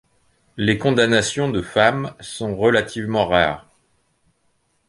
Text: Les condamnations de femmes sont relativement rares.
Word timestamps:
Les 0.57 0.79
condamnations 0.79 1.51
de 1.51 1.61
femmes 1.61 2.15
sont 2.21 2.55
relativement 2.57 3.27
rares. 3.27 3.69